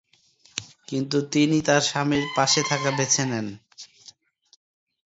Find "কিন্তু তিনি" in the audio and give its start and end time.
0.87-1.57